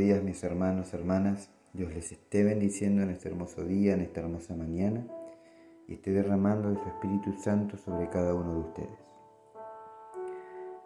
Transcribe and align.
días 0.00 0.22
mis 0.22 0.42
hermanos, 0.42 0.94
hermanas. 0.94 1.50
Dios 1.74 1.92
les 1.92 2.10
esté 2.10 2.42
bendiciendo 2.42 3.02
en 3.02 3.10
este 3.10 3.28
hermoso 3.28 3.64
día, 3.64 3.92
en 3.92 4.00
esta 4.00 4.20
hermosa 4.20 4.56
mañana 4.56 5.06
y 5.86 5.94
esté 5.94 6.10
derramando 6.10 6.70
de 6.70 6.76
su 6.76 6.88
Espíritu 6.88 7.34
Santo 7.34 7.76
sobre 7.76 8.08
cada 8.08 8.34
uno 8.34 8.54
de 8.54 8.60
ustedes. 8.60 8.98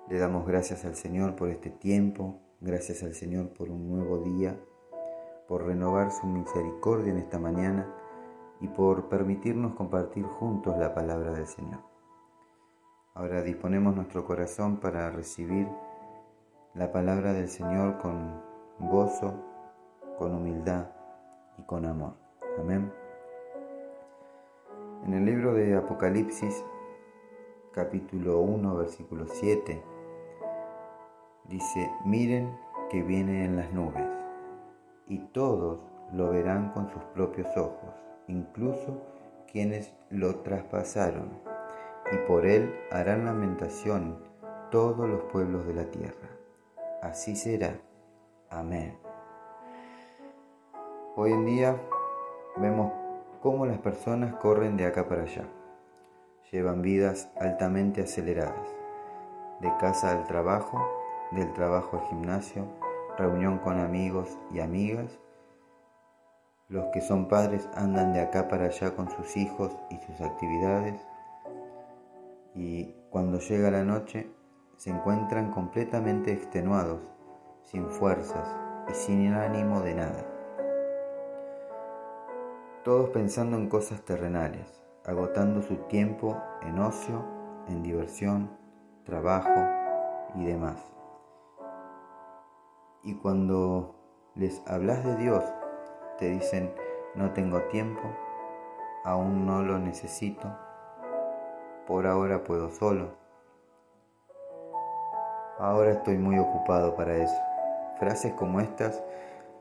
Le 0.08 0.18
damos 0.18 0.45
gracias 0.46 0.85
al 0.85 0.96
Señor 0.96 1.36
por 1.36 1.48
este 1.48 1.71
tiempo, 1.71 2.40
gracias 2.61 3.04
al 3.04 3.14
Señor 3.14 3.50
por 3.50 3.71
un 3.71 3.89
nuevo 3.89 4.18
día, 4.18 4.58
por 5.46 5.64
renovar 5.64 6.11
su 6.11 6.26
misericordia 6.26 7.12
en 7.12 7.18
esta 7.18 7.39
mañana 7.39 7.86
y 8.61 8.67
por 8.67 9.08
permitirnos 9.08 9.75
compartir 9.75 10.25
juntos 10.25 10.76
la 10.76 10.93
palabra 10.93 11.31
del 11.31 11.46
Señor. 11.46 11.81
Ahora 13.14 13.43
disponemos 13.43 13.94
nuestro 13.94 14.25
corazón 14.25 14.79
para 14.79 15.08
recibir 15.11 15.68
la 16.75 16.90
palabra 16.90 17.32
del 17.32 17.49
Señor 17.49 17.99
con 17.99 18.54
gozo, 18.79 19.35
con 20.19 20.35
humildad 20.35 20.87
y 21.59 21.63
con 21.63 21.85
amor. 21.85 22.14
Amén. 22.59 22.93
En 25.05 25.14
el 25.14 25.25
libro 25.25 25.55
de 25.55 25.77
Apocalipsis, 25.77 26.64
capítulo 27.73 28.41
1, 28.41 28.77
versículo 28.77 29.27
7, 29.27 29.83
dice, 31.49 31.91
miren 32.05 32.56
que 32.91 33.03
viene 33.03 33.45
en 33.45 33.56
las 33.56 33.73
nubes, 33.73 34.09
y 35.09 35.19
todos 35.19 35.81
lo 36.12 36.31
verán 36.31 36.70
con 36.70 36.89
sus 36.91 37.03
propios 37.14 37.48
ojos, 37.56 37.95
incluso 38.28 39.03
quienes 39.50 39.92
lo 40.11 40.36
traspasaron, 40.36 41.31
y 42.12 42.17
por 42.28 42.47
él 42.47 42.75
harán 42.91 43.25
lamentación 43.25 44.19
todos 44.70 45.09
los 45.09 45.22
pueblos 45.25 45.67
de 45.67 45.75
la 45.75 45.91
tierra 45.91 46.34
así 47.05 47.36
será. 47.36 47.78
Amén. 48.55 48.97
Hoy 51.16 51.33
en 51.33 51.44
día 51.44 51.77
vemos 52.56 52.92
cómo 53.42 53.66
las 53.66 53.78
personas 53.78 54.36
corren 54.36 54.77
de 54.77 54.86
acá 54.86 55.08
para 55.08 55.22
allá. 55.22 55.44
Llevan 56.52 56.80
vidas 56.80 57.32
altamente 57.36 58.02
aceleradas, 58.02 58.69
de 59.60 59.77
casa 59.78 60.12
al 60.12 60.25
trabajo, 60.28 60.80
del 61.32 61.52
trabajo 61.52 61.98
al 61.98 62.05
gimnasio, 62.05 62.69
reunión 63.19 63.58
con 63.58 63.80
amigos 63.80 64.38
y 64.52 64.60
amigas. 64.60 65.19
Los 66.69 66.86
que 66.92 67.00
son 67.00 67.27
padres 67.27 67.69
andan 67.75 68.12
de 68.12 68.20
acá 68.20 68.47
para 68.47 68.66
allá 68.66 68.94
con 68.94 69.10
sus 69.10 69.36
hijos 69.36 69.77
y 69.91 69.97
sus 69.97 70.20
actividades. 70.20 71.05
Y 72.55 72.94
cuando 73.10 73.41
llega 73.41 73.72
la 73.72 73.82
noche 73.82 74.30
se 74.77 74.91
encuentran 74.91 75.50
completamente 75.50 76.32
extenuados, 76.32 77.13
sin 77.64 77.88
fuerzas 77.90 78.48
y 78.88 78.94
sin 78.94 79.32
ánimo 79.32 79.80
de 79.80 79.94
nada. 79.94 80.24
Todos 82.84 83.10
pensando 83.10 83.56
en 83.56 83.68
cosas 83.68 84.02
terrenales, 84.02 84.82
agotando 85.04 85.62
su 85.62 85.76
tiempo 85.88 86.36
en 86.62 86.78
ocio, 86.78 87.24
en 87.68 87.82
diversión, 87.82 88.50
trabajo 89.04 89.68
y 90.34 90.44
demás. 90.44 90.82
Y 93.02 93.14
cuando 93.16 93.94
les 94.34 94.62
hablas 94.66 95.04
de 95.04 95.16
Dios, 95.16 95.44
te 96.18 96.30
dicen, 96.30 96.74
no 97.14 97.32
tengo 97.32 97.62
tiempo, 97.64 98.02
aún 99.04 99.46
no 99.46 99.62
lo 99.62 99.78
necesito, 99.78 100.48
por 101.86 102.06
ahora 102.06 102.44
puedo 102.44 102.70
solo 102.70 103.24
Ahora 105.58 105.92
estoy 105.92 106.18
muy 106.18 106.36
ocupado 106.36 106.96
para 106.96 107.16
eso. 107.16 107.40
Frases 107.98 108.33
como 108.33 108.61
estas 108.61 109.03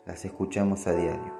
las 0.06 0.26
escuchamos 0.26 0.88
a 0.88 0.94
diario. 0.94 1.34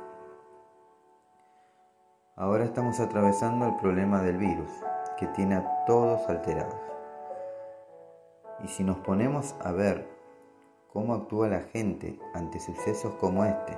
Ahora 2.36 2.64
estamos 2.64 3.00
atravesando 3.00 3.66
el 3.66 3.76
problema 3.78 4.22
del 4.22 4.38
virus, 4.38 4.70
que 5.18 5.28
tiene 5.28 5.56
a 5.56 5.86
todos 5.86 6.30
alterados. 6.30 6.80
Y 8.64 8.68
si 8.68 8.84
nos 8.84 8.98
ponemos 9.00 9.56
a 9.64 9.72
ver 9.72 10.08
cómo 10.92 11.16
actúa 11.16 11.48
la 11.48 11.62
gente 11.62 12.20
ante 12.34 12.60
sucesos 12.60 13.16
como 13.16 13.44
este, 13.44 13.78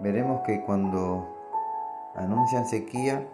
veremos 0.00 0.40
que 0.42 0.62
cuando 0.62 1.28
anuncian 2.14 2.66
sequía, 2.66 3.28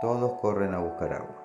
todos 0.00 0.34
corren 0.40 0.72
a 0.74 0.78
buscar 0.78 1.12
agua. 1.12 1.44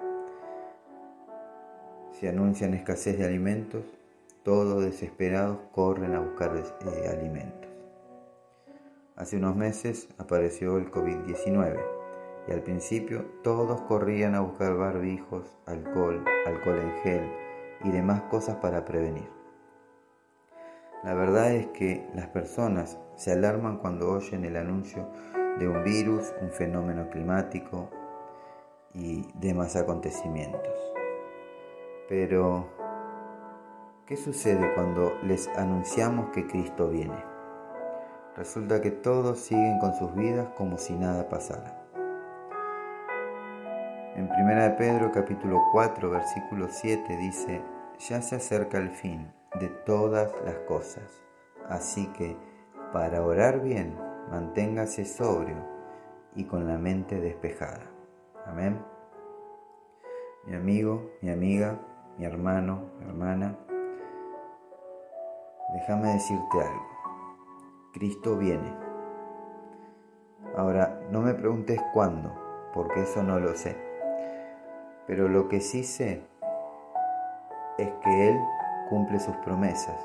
Si 2.12 2.28
anuncian 2.28 2.75
escasez 2.75 3.18
de 3.18 3.25
alimentos, 3.25 3.84
todos 4.44 4.84
desesperados 4.84 5.58
corren 5.72 6.16
a 6.16 6.20
buscar 6.20 6.56
eh, 6.56 7.08
alimentos. 7.08 7.72
Hace 9.16 9.38
unos 9.38 9.56
meses 9.56 10.09
apareció 10.18 10.78
el 10.78 10.92
COVID-19 10.92 11.80
y 12.48 12.52
al 12.52 12.62
principio 12.62 13.26
todos 13.44 13.81
corrían 13.81 14.36
a 14.36 14.42
buscar 14.42 14.76
barbijos, 14.76 15.58
alcohol, 15.66 16.26
alcohol 16.46 16.80
en 16.80 16.92
gel 17.04 17.31
y 17.84 17.92
demás 17.92 18.22
cosas 18.24 18.58
para 18.58 18.84
prevenir. 18.86 19.30
La 21.04 21.14
verdad 21.14 21.54
es 21.54 21.68
que 21.68 22.08
las 22.16 22.28
personas 22.28 22.98
se 23.16 23.31
alarman 23.31 23.78
cuando 23.78 24.12
oyen 24.12 24.46
el 24.46 24.58
anuncio 24.58 25.08
de 25.60 25.68
un 25.68 25.84
virus, 25.84 26.34
un 26.42 26.50
fenómeno 26.50 27.10
climático 27.10 27.90
y 28.94 29.28
demás 29.36 29.75
acontecimientos. 29.75 30.74
Pero 32.08 32.82
¿Qué 34.06 34.18
sucede 34.18 34.74
cuando 34.75 35.14
les 35.24 35.47
anunciamos 35.56 36.31
que 36.31 36.46
Cristo 36.46 36.90
viene? 36.90 37.24
Resulta 38.36 38.81
que 38.81 38.91
todos 38.91 39.40
siguen 39.40 39.80
con 39.80 39.96
sus 39.96 40.14
vidas 40.14 40.50
como 40.58 40.78
si 40.78 40.94
nada 40.94 41.30
pasara. 41.30 41.86
En 44.18 44.30
1 44.30 44.62
de 44.62 44.69
Pedro 44.72 45.09
capítulo 45.13 45.58
4 45.72 46.09
versículo 46.09 46.68
7 46.69 47.16
dice, 47.16 47.62
ya 47.97 48.22
se 48.22 48.36
acerca 48.36 48.78
el 48.78 48.90
fin 48.90 49.31
de 49.58 49.69
todas 49.69 50.34
las 50.44 50.58
cosas, 50.68 51.24
así 51.69 52.08
que 52.08 52.36
para 52.92 53.24
orar 53.24 53.62
bien 53.62 53.97
manténgase 54.30 55.06
sobrio 55.06 55.66
y 56.36 56.44
con 56.44 56.68
la 56.68 56.78
mente 56.78 57.22
despejada. 57.22 57.90
Amén. 58.46 58.84
Mi 60.46 60.56
amigo, 60.56 61.09
mi 61.22 61.31
amiga, 61.31 61.80
mi 62.18 62.25
hermano, 62.25 62.90
mi 63.00 63.06
hermana, 63.06 63.58
déjame 65.73 66.13
decirte 66.13 66.61
algo. 66.61 66.88
Cristo 67.94 68.38
viene. 68.38 68.73
Ahora, 70.56 71.00
no 71.09 71.22
me 71.22 71.34
preguntes 71.34 71.81
cuándo, 71.94 72.34
porque 72.73 73.01
eso 73.01 73.23
no 73.23 73.39
lo 73.39 73.56
sé. 73.56 73.75
Pero 75.07 75.28
lo 75.28 75.50
que 75.50 75.62
sí 75.62 75.83
sé 75.83 76.23
es 77.78 77.89
que 78.03 78.29
Él 78.29 78.39
cumple 78.89 79.19
sus 79.19 79.35
promesas. 79.38 79.97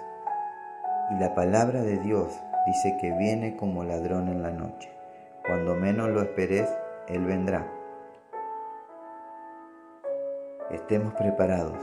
Y 1.11 1.21
la 1.21 1.35
palabra 1.35 1.83
de 1.83 1.99
Dios 1.99 2.39
dice 2.67 2.97
que 3.01 3.13
viene 3.13 3.57
como 3.57 3.85
ladrón 3.85 4.29
en 4.29 4.43
la 4.43 4.51
noche. 4.51 4.91
Cuando 5.47 5.75
menos 5.75 6.09
lo 6.11 6.23
esperes, 6.23 6.69
Él 7.07 7.25
vendrá. 7.25 7.67
Estemos 10.71 11.15
preparados. 11.15 11.79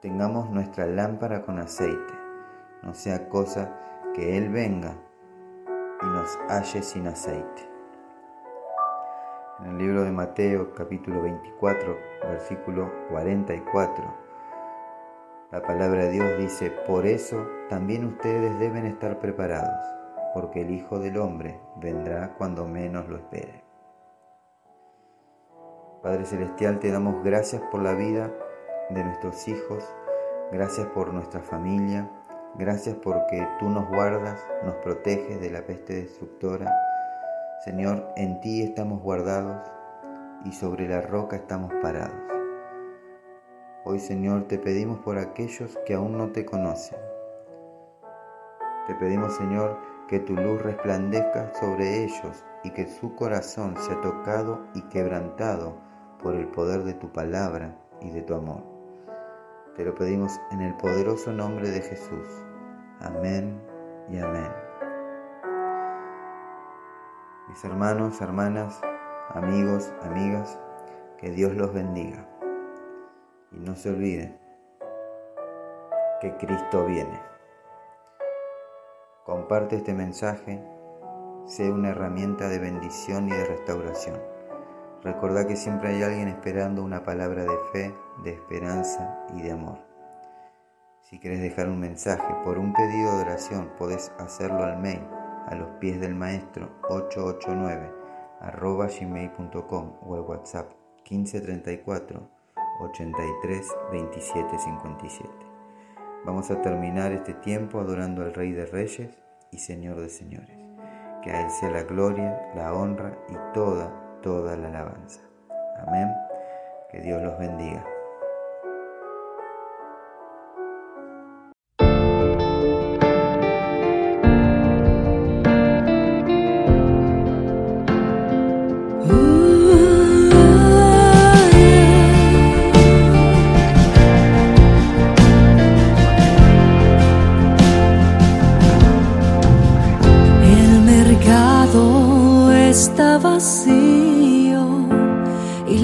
Tengamos 0.00 0.50
nuestra 0.50 0.86
lámpara 0.86 1.42
con 1.42 1.58
aceite 1.58 2.29
no 2.82 2.94
sea 2.94 3.28
cosa 3.28 3.76
que 4.14 4.36
Él 4.36 4.48
venga 4.48 4.94
y 6.02 6.06
nos 6.06 6.38
halle 6.48 6.82
sin 6.82 7.06
aceite. 7.06 7.68
En 9.60 9.72
el 9.72 9.78
libro 9.78 10.04
de 10.04 10.10
Mateo 10.10 10.72
capítulo 10.74 11.22
24, 11.22 11.96
versículo 12.22 12.90
44, 13.10 14.30
la 15.52 15.62
palabra 15.62 16.04
de 16.04 16.12
Dios 16.12 16.38
dice, 16.38 16.70
por 16.70 17.06
eso 17.06 17.46
también 17.68 18.04
ustedes 18.04 18.58
deben 18.58 18.86
estar 18.86 19.18
preparados, 19.18 19.84
porque 20.32 20.62
el 20.62 20.70
Hijo 20.70 20.98
del 20.98 21.18
Hombre 21.18 21.60
vendrá 21.76 22.34
cuando 22.38 22.66
menos 22.66 23.08
lo 23.08 23.16
espere. 23.16 23.64
Padre 26.02 26.24
Celestial, 26.24 26.78
te 26.78 26.90
damos 26.90 27.22
gracias 27.22 27.60
por 27.70 27.82
la 27.82 27.92
vida 27.92 28.32
de 28.88 29.04
nuestros 29.04 29.46
hijos, 29.48 29.84
gracias 30.50 30.86
por 30.86 31.12
nuestra 31.12 31.40
familia, 31.40 32.10
Gracias 32.56 32.96
porque 32.96 33.46
tú 33.58 33.68
nos 33.68 33.88
guardas, 33.88 34.40
nos 34.64 34.74
proteges 34.76 35.40
de 35.40 35.50
la 35.50 35.62
peste 35.62 35.94
destructora. 35.94 36.70
Señor, 37.64 38.08
en 38.16 38.40
ti 38.40 38.62
estamos 38.62 39.00
guardados 39.02 39.70
y 40.44 40.52
sobre 40.52 40.88
la 40.88 41.00
roca 41.00 41.36
estamos 41.36 41.72
parados. 41.80 42.16
Hoy, 43.84 43.98
Señor, 43.98 44.48
te 44.48 44.58
pedimos 44.58 44.98
por 45.00 45.16
aquellos 45.16 45.78
que 45.86 45.94
aún 45.94 46.18
no 46.18 46.32
te 46.32 46.44
conocen. 46.44 46.98
Te 48.86 48.94
pedimos, 48.96 49.36
Señor, 49.36 49.78
que 50.08 50.18
tu 50.18 50.34
luz 50.34 50.60
resplandezca 50.60 51.54
sobre 51.54 52.04
ellos 52.04 52.44
y 52.64 52.70
que 52.70 52.88
su 52.88 53.14
corazón 53.14 53.76
sea 53.78 54.00
tocado 54.00 54.66
y 54.74 54.82
quebrantado 54.88 55.76
por 56.20 56.34
el 56.34 56.48
poder 56.48 56.82
de 56.82 56.94
tu 56.94 57.12
palabra 57.12 57.76
y 58.00 58.10
de 58.10 58.22
tu 58.22 58.34
amor. 58.34 58.69
Te 59.76 59.84
lo 59.84 59.94
pedimos 59.94 60.40
en 60.50 60.62
el 60.62 60.76
poderoso 60.76 61.32
nombre 61.32 61.70
de 61.70 61.80
Jesús. 61.80 62.26
Amén 63.00 63.62
y 64.10 64.18
amén. 64.18 64.50
Mis 67.48 67.64
hermanos, 67.64 68.20
hermanas, 68.20 68.80
amigos, 69.28 69.92
amigas, 70.02 70.58
que 71.18 71.30
Dios 71.30 71.54
los 71.54 71.72
bendiga. 71.72 72.26
Y 73.52 73.60
no 73.60 73.76
se 73.76 73.90
olviden 73.90 74.36
que 76.20 76.36
Cristo 76.36 76.84
viene. 76.86 77.20
Comparte 79.24 79.76
este 79.76 79.94
mensaje, 79.94 80.60
sea 81.46 81.72
una 81.72 81.90
herramienta 81.90 82.48
de 82.48 82.58
bendición 82.58 83.28
y 83.28 83.32
de 83.32 83.44
restauración. 83.44 84.39
Recordá 85.02 85.46
que 85.46 85.56
siempre 85.56 85.88
hay 85.88 86.02
alguien 86.02 86.28
esperando 86.28 86.84
una 86.84 87.04
palabra 87.04 87.44
de 87.44 87.58
fe, 87.72 87.94
de 88.22 88.32
esperanza 88.32 89.24
y 89.34 89.42
de 89.42 89.52
amor. 89.52 89.78
Si 91.00 91.18
quieres 91.18 91.40
dejar 91.40 91.68
un 91.68 91.80
mensaje 91.80 92.34
por 92.44 92.58
un 92.58 92.72
pedido 92.72 93.16
de 93.16 93.22
oración, 93.22 93.70
podés 93.78 94.12
hacerlo 94.18 94.62
al 94.62 94.78
mail 94.78 95.02
a 95.46 95.54
los 95.54 95.68
pies 95.80 96.00
del 96.00 96.14
maestro 96.14 96.70
889 96.88 97.92
arroba 98.40 98.86
gmail.com 98.86 99.92
o 100.06 100.14
al 100.14 100.20
WhatsApp 100.20 100.70
1534 101.10 102.28
83 102.80 103.68
27 103.90 104.58
57. 104.58 105.30
Vamos 106.24 106.50
a 106.50 106.60
terminar 106.60 107.12
este 107.12 107.34
tiempo 107.34 107.80
adorando 107.80 108.22
al 108.22 108.34
Rey 108.34 108.52
de 108.52 108.66
Reyes 108.66 109.18
y 109.50 109.58
Señor 109.58 110.00
de 110.00 110.08
Señores. 110.08 110.56
Que 111.22 111.30
a 111.30 111.42
Él 111.42 111.50
sea 111.50 111.70
la 111.70 111.82
gloria, 111.82 112.50
la 112.54 112.72
honra 112.72 113.18
y 113.28 113.34
toda, 113.52 114.09
toda 114.22 114.56
la 114.56 114.68
alabanza. 114.68 115.20
Amén. 115.86 116.08
Que 116.90 117.00
Dios 117.00 117.22
los 117.22 117.38
bendiga. 117.38 117.84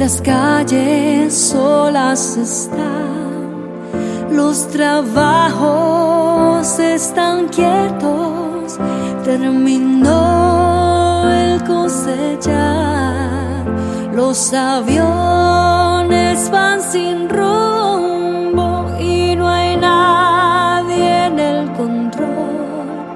Las 0.07 0.21
calles 0.21 1.35
solas 1.35 2.37
están, 2.37 3.67
los 4.31 4.69
trabajos 4.69 5.59
están 6.79 7.49
quietos, 7.49 8.79
terminó 9.25 10.13
el 11.29 11.65
cosechar, 11.65 12.55
los 14.15 14.55
aviones 14.55 16.49
van 16.53 16.81
sin 16.81 17.29
rumbo 17.29 18.89
y 19.01 19.35
no 19.35 19.49
hay 19.49 19.77
nadie 19.77 21.25
en 21.27 21.41
el 21.41 21.73
control, 21.73 23.09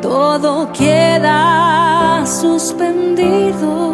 todo 0.00 0.72
queda 0.72 2.24
suspendido 2.24 3.93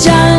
짠 0.00 0.29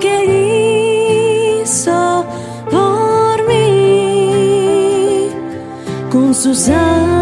Que 0.00 1.62
só 1.66 2.24
por 2.70 3.46
mim, 3.46 5.30
com 6.10 6.32
Suzana. 6.32 7.21